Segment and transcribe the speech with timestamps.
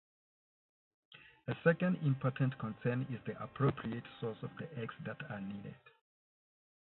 [1.47, 5.77] A second important concern is the appropriate source of the eggs that are needed.